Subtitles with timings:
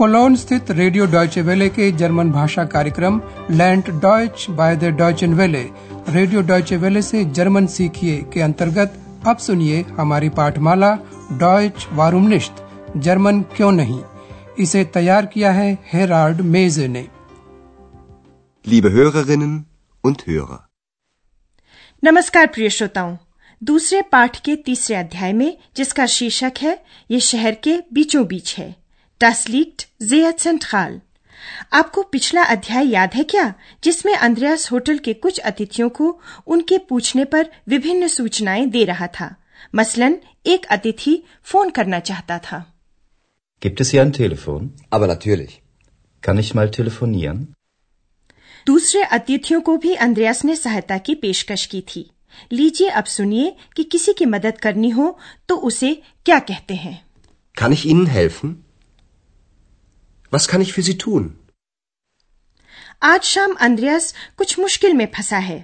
[0.00, 5.68] Colon स्थित radio Deutsche Welle के German भाषा कार्यक्रम लैंड Deutsch by the Deutsche Welle.
[6.08, 8.94] Radio Deutsche वेले से जर्मन सीखिए के अंतर्गत
[9.26, 10.98] अब सुनिए हमारी पाठमाला
[11.32, 14.04] डॉयच वारूमनिश्त जर्मन क्यों नहीं?
[14.58, 17.08] इसे तैयार किया है हेराल्ड मेजे ने।
[18.68, 19.58] Liebe Hörerinnen
[20.04, 20.58] und Hörer.
[22.04, 23.16] नमस्कार प्रिय श्रोताओं।
[23.64, 28.79] दूसरे पाठ के तीसरे अध्याय में जिसका शीर्षक है ये शहर के बीचों बीच है।
[29.20, 30.98] Das liegt sehr zentral.
[31.72, 37.24] आपको पिछला अध्याय याद है क्या जिसमें अंद्रयास होटल के कुछ अतिथियों को उनके पूछने
[37.24, 39.34] पर विभिन्न सूचनाएँ दे रहा था
[39.74, 42.60] मसलन एक अतिथि फ़ोन करना चाहता था
[43.62, 44.68] Gibt es hier ein Telefon?
[44.90, 45.50] Aber natürlich.
[46.22, 47.44] Kann ich mal telefonieren?
[48.66, 52.10] दूसरे अतिथियों को भी अंद्रयास ने सहायता की पेशकश की थी
[52.52, 55.94] लीजिए अब सुनिए कि किसी की मदद करनी हो तो उसे
[56.26, 56.98] क्या कहते हैं
[57.56, 58.52] Kann ich Ihnen helfen?
[60.32, 61.36] Was kann ich für Sie tun?
[63.02, 65.58] आज शाम अंद्रयास कुछ मुश्किल में फंसा है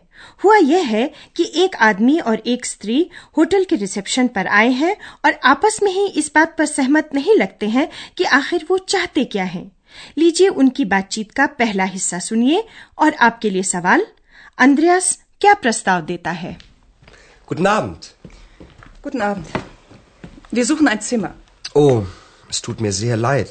[0.45, 2.98] हुआ यह है कि एक आदमी और एक स्त्री
[3.37, 7.34] होटल के रिसेप्शन पर आए हैं और आपस में ही इस बात पर सहमत नहीं
[7.39, 9.70] लगते हैं कि आखिर वो चाहते क्या हैं
[10.19, 12.64] लीजिए उनकी बातचीत का पहला हिस्सा सुनिए
[12.98, 14.06] और आपके लिए सवाल
[14.59, 16.56] अंद्रयास क्या प्रस्ताव देता है
[17.48, 18.06] Guten Abend.
[19.03, 19.47] Guten Abend.
[20.53, 21.34] Wir suchen ein Zimmer.
[21.75, 22.06] Oh,
[22.50, 23.50] es tut mir sehr leid,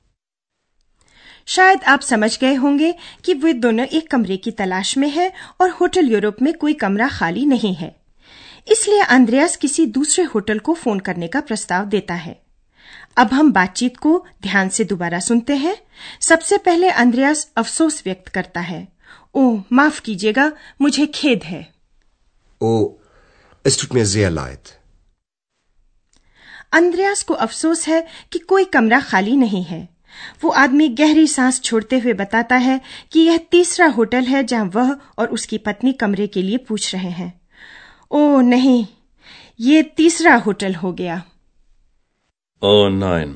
[1.45, 5.69] शायद आप समझ गए होंगे कि वे दोनों एक कमरे की तलाश में है और
[5.69, 7.95] होटल यूरोप में कोई कमरा खाली नहीं है।
[8.71, 12.41] इसलिए अंद्रयास किसी दूसरे होटल को फ़ोन करने का प्रस्ताव देता है।
[13.17, 15.77] अब हम बातचीत को ध्यान से दोबारा सुनते हैं।
[16.21, 18.87] सबसे पहले अंद्रयास अफसोस व्यक्त करता है।
[19.35, 20.51] ओह माफ़ कीजिएगा
[20.81, 21.73] मुझे खेद है।
[22.63, 22.85] Oh,
[23.67, 24.71] es tut mir sehr leid.
[26.71, 29.89] अंद्रयास को अफसोस है कि कोई कमरा खाली नहीं है।
[30.43, 32.79] वो आदमी गहरी सांस छोड़ते हुए बताता है
[33.11, 37.11] कि यह तीसरा होटल है जहाँ वह और उसकी पत्नी कमरे के लिए पूछ रहे
[37.19, 37.31] हैं
[38.11, 38.85] ओह नहीं
[39.59, 41.21] ये तीसरा होटल हो गया
[42.61, 43.29] Oh nein.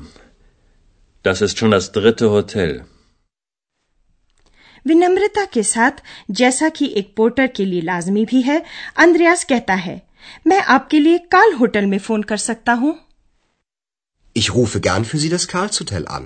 [1.24, 2.74] Das ist schon das dritte Hotel.
[4.86, 6.02] विनम्रता के साथ
[6.40, 8.62] जैसा कि एक पोर्टर के लिए लाजमी भी है
[9.04, 10.00] अंद्रयास कहता है
[10.46, 12.94] मैं आपके लिए काल होटल में फ़ोन कर सकता हूँ
[14.36, 16.24] Ich rufe gern für Sie das Karlshotel an.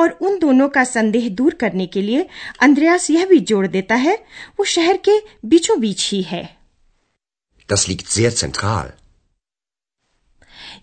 [0.00, 2.28] और उन दोनों का संदेह दूर करने के लिए
[2.60, 4.16] अंद्रयास यह भी जोड़ देता है
[4.58, 5.12] वो शहर के
[5.44, 6.56] बीचों बीच ही है।
[7.72, 8.86] Das liegt sehr zentral.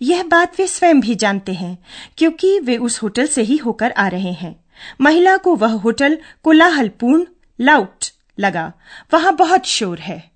[0.01, 1.85] यह बात वे स्वयं भी जानते हैं
[2.17, 4.65] क्योंकि वे उस होटल से ही होकर आ रहे हैं।
[5.01, 7.25] महिला को वह होटल कोलाहलपूर्ण
[7.61, 8.05] लाउट
[8.39, 8.73] लगा।
[9.13, 10.31] वहाँ बहुत शोर है।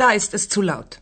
[0.00, 0.96] Da ist es zu laut.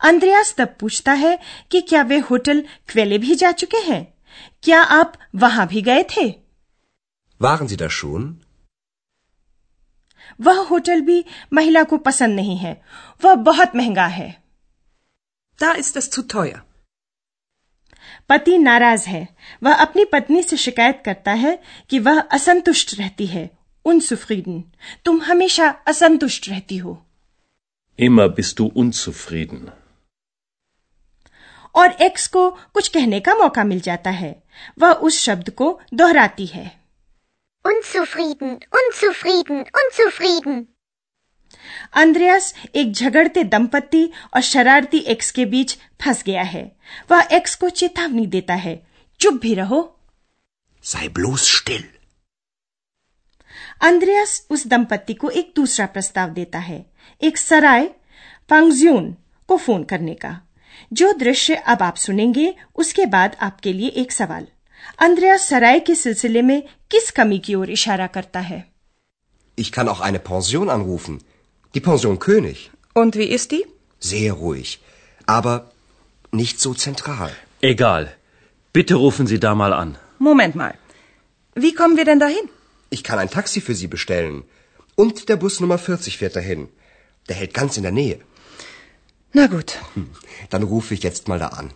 [0.00, 1.38] अंद्रयास तब पूछता है
[1.70, 4.15] कि क्या वे होटल क्वेले भी जा चुके हैं?
[4.62, 6.34] क्या आप वहाँ भी गए थे?
[7.42, 8.34] Waren Sie da schon?
[10.40, 12.82] वह होटल भी महिला को पसंद नहीं है।
[13.24, 14.42] वह बहुत महँगा है।
[15.62, 16.58] Da ist es zu teuer.
[18.28, 23.58] पति नाराज़ है। वह अपनी पत्नी से शिकायत करता है कि वह असंतुष्ट रहती है।
[23.84, 24.64] उन सुफ्रीदन
[25.04, 27.06] तुम हमेशा असंतुष्ट रहती हो।
[28.00, 29.68] Immer bist du unzufrieden.
[31.76, 34.42] और एक्स को कुछ कहने का मौका मिल जाता है।
[34.78, 36.80] वह उस शब्द को दोहराती है।
[37.66, 40.64] Unzufrieden, unzufrieden, unzufrieden.
[41.92, 46.76] अंद्रयास एक झगड़ते दंपत्ति और शरारती एक्स के बीच फंस गया है।
[47.10, 48.86] वह एक्स को चेतावनी देता है।
[49.20, 50.00] चुप भी रहो।
[50.84, 51.82] Sei bloß still.
[53.80, 56.90] अंद्रयास उस दंपत्ति को एक दूसरा प्रस्ताव देता है।
[57.22, 57.86] एक सराय
[58.48, 59.16] पांगज्यून
[59.48, 60.45] को फ़ोन करने का।
[60.93, 62.53] जो दृश्य अब आप सुनेंगे
[62.83, 64.47] उसके बाद आपके लिए एक सवाल
[65.07, 68.59] अंद्रयास सराय के सिलसिले में किस कमी की ओर इशारा करता है
[69.57, 71.17] Ich kann auch eine Pension anrufen.
[71.75, 72.59] Die Pension König.
[73.01, 73.63] Und wie ist die?
[74.11, 74.79] Sehr ruhig.
[75.25, 75.55] Aber
[76.31, 77.31] nicht so zentral.
[77.61, 78.07] Egal.
[78.73, 79.97] Bitte rufen Sie da mal an.
[80.19, 80.73] Moment mal.
[81.55, 82.49] Wie kommen wir denn dahin?
[82.89, 84.43] Ich kann ein Taxi für Sie bestellen.
[84.95, 86.67] Und der Bus Nummer 40 fährt dahin.
[87.29, 88.19] Der hält ganz in der Nähe.
[89.36, 89.72] Na gut.
[90.50, 91.70] Dann rufe ich jetzt mal da an.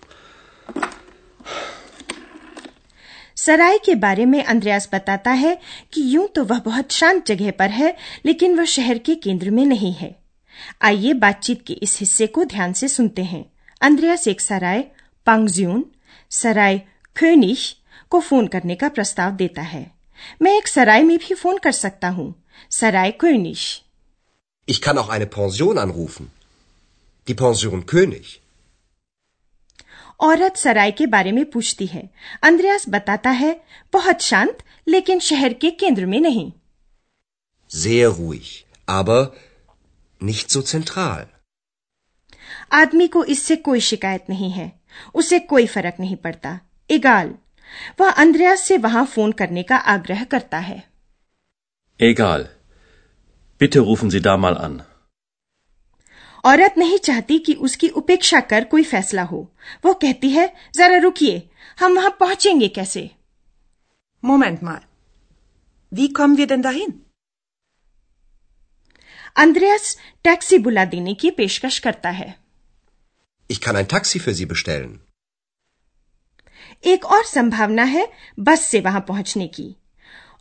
[3.37, 5.55] सराय के बारे में अंद्रयास बताता है
[5.93, 7.95] कि यूँ तो वह बहुत शांत जगह पर है
[8.27, 10.11] लेकिन वह शहर के केंद्र में नहीं है
[10.83, 13.45] आइए बातचीत के इस हिस्से को ध्यान से सुनते हैं
[13.81, 14.83] अंद्रयास एक सराय
[15.27, 15.85] पांगज्यून
[16.31, 16.79] सराय
[17.17, 17.65] क्योनिश
[18.11, 19.87] को फ़ोन करने का प्रस्ताव देता है
[20.43, 22.35] मैं एक सराय में भी फ़ोन कर सकता हूँ
[22.81, 23.65] सराय क्योनिश
[24.69, 26.27] Ich kann auch eine Pension anrufen.
[27.27, 28.27] Die Pension König.
[30.21, 32.03] औरत सराय के बारे में पूछती है
[32.45, 33.53] अंद्रयास बताता है
[33.93, 34.59] बहुत शांत
[34.89, 36.51] लेकिन शहर के केंद्र में नहीं
[37.71, 38.49] Sehr ruhig,
[38.89, 39.21] aber
[40.21, 41.27] nicht so zentral.
[42.73, 44.71] आदमी को इससे कोई शिकायत नहीं है
[45.15, 46.59] उसे कोई फ़र्क नहीं पड़ता
[46.91, 47.35] इगाल
[48.01, 50.83] वह अंद्रयास से वहाँ फ़ोन करने का आग्रह करता है
[52.01, 52.47] Egal.
[53.61, 54.77] Bitte rufen Sie da mal an.
[56.45, 59.41] औरत नहीं चाहती कि उसकी उपेक्षा कर कोई फैसला हो
[59.85, 60.47] वो कहती है
[60.77, 61.43] जरा रुकिए
[61.81, 63.11] हम वहाँ पहुँचेंगे कैसे
[64.23, 64.81] Moment mal.
[65.93, 66.91] Wie kommen wir denn dahin?
[69.37, 72.35] Andreas taxi बुला देने की पेशकश करता है
[73.51, 74.99] Ich kann ein Taxi für Sie bestellen.
[76.85, 78.07] एक और संभावना है
[78.39, 79.75] बस से वहाँ पहुँचने की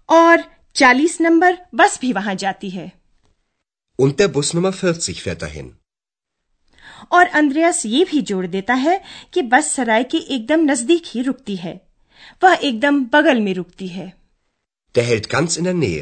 [0.09, 0.43] और
[0.75, 2.91] 40 नंबर बस भी वहाँ जाती है
[3.99, 5.71] Und der Bus Nummer 40 fährt dahin.
[7.11, 9.01] और अंद्रयास ये भी जोड़ देता है
[9.33, 11.81] कि बस सराय के एकदम नज़दीक ही रुकती है।
[12.43, 14.13] वह एकदम बगल में रुकती है।
[14.97, 16.01] Der hält ganz in der Nähe.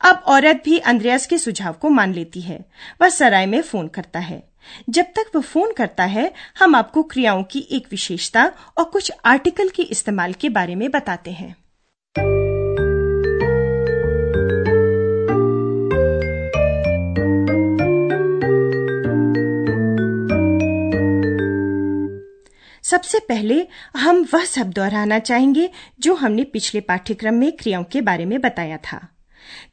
[0.00, 2.64] अब औरत भी अंद्रयास के सुझाव को मान लेती है।
[3.02, 4.50] वह सराय में फ़ोन करता है।
[4.90, 9.68] जब तक वह फ़ोन करता है हम आपको क्रियाओं की एक विशेषता और कुछ आर्टिकल
[9.68, 11.56] के इस्तेमाल के बारे में बताते हैं।
[22.90, 25.70] सबसे पहले हम वह सब दोहराना चाहेंगे
[26.00, 29.08] जो हमने पिछले पाठ्यक्रम में क्रियाओं के बारे में बताया था।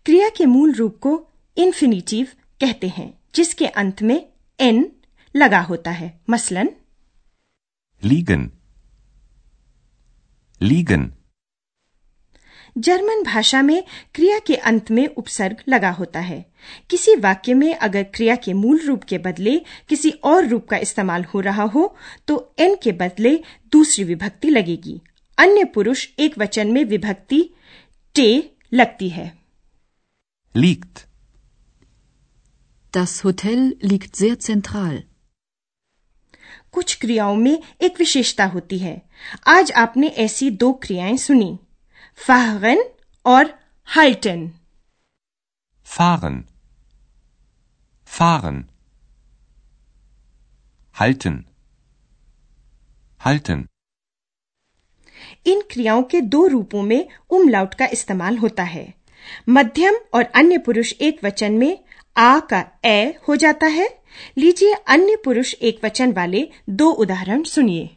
[0.05, 2.27] क्रिया के मूल रूप को इन्फिनिटिव
[2.61, 4.27] कहते हैं, जिसके अंत में
[4.59, 4.91] एन
[5.35, 6.69] लगा होता है। मसलन?
[8.03, 8.51] लीगन।
[10.63, 11.16] Liegen.
[12.77, 13.83] जर्मन भाषा में
[14.15, 16.45] क्रिया के अंत में उपसर्ग लगा होता है।
[16.89, 21.24] किसी वाक्य में अगर क्रिया के मूल रूप के बदले किसी और रूप का इस्तेमाल
[21.24, 21.95] हो रहा हो
[22.27, 23.39] तो एन के बदले
[23.71, 25.01] दूसरी विभक्ति लगेगी।
[25.38, 27.50] अन्य पुरुष एक वचन में विभक्ति
[28.15, 29.38] टे लगती है।
[30.57, 31.06] Liegt.
[32.94, 34.97] Das Hotel liegt sehr zentral.
[36.71, 39.01] कुछ क्रियाओं में एक विशेषता होती है।
[39.47, 41.59] आज आपने ऐसी दो क्रियाएँ सुनी।
[42.17, 42.83] फाहरन
[43.25, 43.53] और
[43.87, 44.49] हाल्टन
[45.87, 46.33] Fahren.
[48.09, 48.57] Fahren.
[50.95, 51.37] Halten.
[53.21, 53.63] Halten.
[55.47, 58.85] इन क्रियाओं के दो रूपों में उमलाउट का इस्तेमाल होता है
[59.49, 61.77] मध्यम और अन्य पुरुष एक वचन में
[62.17, 63.87] आ का ए हो जाता है
[64.37, 66.47] लीजिए अन्य पुरुष एक वचन वाले
[66.81, 67.89] दो उदाहरण सुनिए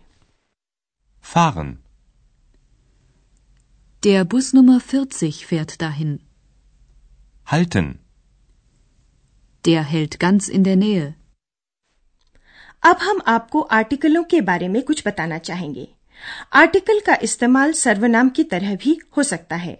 [1.24, 1.74] Fahren.
[4.02, 6.20] Der Bus Nummer 40 fährt dahin.
[7.46, 7.98] Halten.
[9.64, 11.12] Der hält ganz in der Nähe.
[12.82, 15.88] अब हम आपको आर्टिकलों के बारे में कुछ बताना चाहेंगे
[16.52, 19.78] आर्टिकल का इस्तेमाल सर्वनाम की तरह भी हो सकता है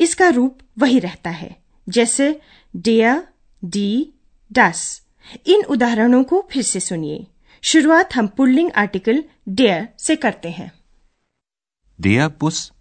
[0.00, 1.50] इसका रूप वही रहता है
[1.86, 2.28] जैसे
[2.74, 3.22] डेयर
[3.62, 3.88] डी
[4.50, 4.84] डस
[5.46, 7.26] इन उदाहरणों को फिर से सुनिए
[7.62, 10.70] शुरुआत हम पुल्लिंग आर्टिकल डेयर से करते हैं
[11.98, 12.75] Der Bus.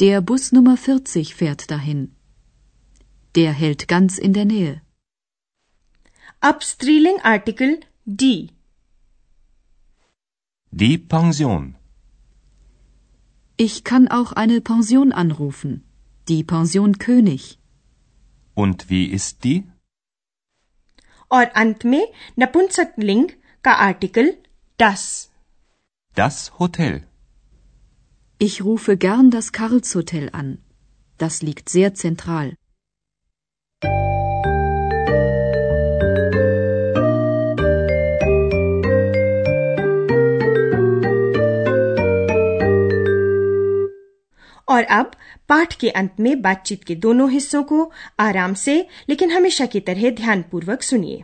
[0.00, 2.14] Der Bus Nummer 40 fährt dahin.
[3.34, 4.80] Der hält ganz in der Nähe.
[6.42, 7.76] अब स्त्रीलिंग article
[8.08, 8.34] D
[10.72, 11.74] Die Pension.
[13.58, 15.84] Ich kann auch eine Pension anrufen.
[16.28, 17.58] Die Pension König.
[18.54, 19.62] Und wie ist die?
[21.30, 22.06] और अंत में
[22.38, 23.28] नपुंसक लिंग
[23.64, 24.32] का article
[24.80, 25.06] does
[26.16, 27.00] Das Hotel.
[28.43, 30.57] Ich rufe gern das Karlshotel an.
[31.19, 32.55] Das liegt sehr zentral.
[44.69, 45.11] और अब
[45.49, 50.09] पाठ के अंत में बातचीत के दोनों हिस्सों को आराम से लेकिन हमेशा की तरह
[50.09, 51.23] ध्यानपूर्वक सुनिए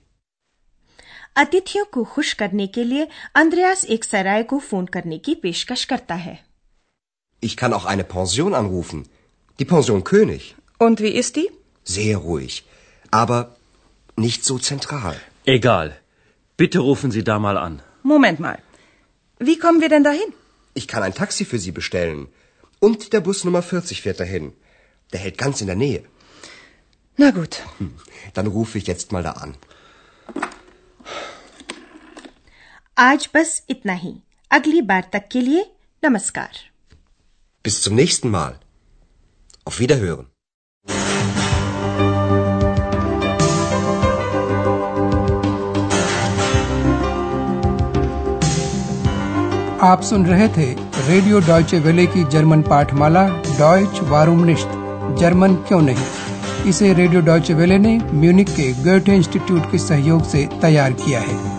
[1.42, 3.08] अतिथियों को खुश करने के लिए
[3.42, 6.36] अंद्रयास एक सराय को फोन करने की पेशकश करता है
[7.42, 9.02] Ich kann auch eine Pension anrufen.
[9.60, 10.54] Die Pension König.
[10.78, 11.48] Und wie ist die?
[11.96, 12.54] Sehr ruhig.
[13.10, 13.40] Aber
[14.16, 15.16] nicht so zentral.
[15.44, 15.92] Egal.
[16.56, 17.82] Bitte rufen Sie da mal an.
[18.02, 18.58] Moment mal.
[19.38, 20.32] Wie kommen wir denn dahin?
[20.74, 22.26] Ich kann ein Taxi für Sie bestellen.
[22.80, 24.52] Und der Bus Nummer 40 fährt dahin.
[25.12, 26.02] Der hält ganz in der Nähe.
[27.16, 27.62] Na gut.
[28.34, 29.54] Dann rufe ich jetzt mal da an.
[33.03, 34.15] आज बस इतना ही।
[34.51, 35.71] अगली बार तक के लिए
[36.03, 36.49] नमस्कार।
[37.67, 38.51] Bis zum nächsten Mal.
[39.69, 40.25] Auf Wiederhören.
[49.83, 50.73] आप सुन रहे थे
[51.07, 53.27] रेडियो डॉयचे वेले की जर्मन पाठमाला
[53.59, 54.67] डॉयच वारूम निश्त।
[55.19, 56.05] जर्मन क्यों नहीं?
[56.69, 61.50] इसे रेडियो डॉयचे वेले ने म्यूनिक के गोएटे इंस्टीट्यूट के सहयोग से तैयार किया है।